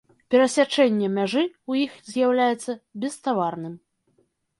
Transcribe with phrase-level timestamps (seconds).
[0.35, 3.77] Перасячэнне мяжы ў іх з'яўляецца беставарным.